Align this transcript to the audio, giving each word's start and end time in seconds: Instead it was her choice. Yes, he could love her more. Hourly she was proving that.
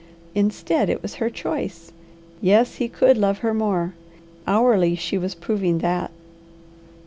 Instead 0.33 0.89
it 0.89 1.03
was 1.03 1.13
her 1.21 1.29
choice. 1.29 1.91
Yes, 2.41 2.77
he 2.77 2.87
could 2.89 3.19
love 3.19 3.37
her 3.45 3.53
more. 3.53 3.93
Hourly 4.47 4.95
she 4.95 5.15
was 5.15 5.35
proving 5.35 5.77
that. 5.77 6.09